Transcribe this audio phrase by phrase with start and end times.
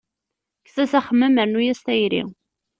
[0.63, 2.23] Kkes-as axemmem, rnnu-as tayri.